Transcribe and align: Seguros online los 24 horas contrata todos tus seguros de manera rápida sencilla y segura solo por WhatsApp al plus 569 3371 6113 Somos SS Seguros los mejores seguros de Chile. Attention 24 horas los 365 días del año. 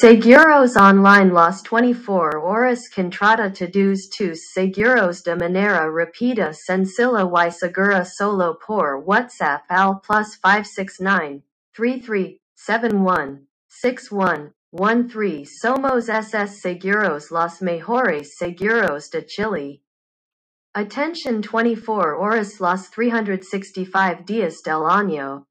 Seguros 0.00 0.76
online 0.76 1.30
los 1.30 1.62
24 1.62 2.42
horas 2.42 2.88
contrata 2.88 3.52
todos 3.52 4.08
tus 4.08 4.50
seguros 4.50 5.22
de 5.22 5.36
manera 5.36 5.90
rápida 5.90 6.54
sencilla 6.54 7.28
y 7.46 7.50
segura 7.50 8.06
solo 8.06 8.58
por 8.66 9.02
WhatsApp 9.04 9.60
al 9.68 10.00
plus 10.00 10.38
569 10.38 11.42
3371 11.74 13.46
6113 13.68 15.44
Somos 15.60 16.08
SS 16.08 16.62
Seguros 16.62 17.30
los 17.30 17.60
mejores 17.60 18.38
seguros 18.38 19.10
de 19.10 19.26
Chile. 19.26 19.82
Attention 20.72 21.42
24 21.42 22.18
horas 22.18 22.58
los 22.58 22.90
365 22.90 24.24
días 24.24 24.62
del 24.62 24.86
año. 24.88 25.49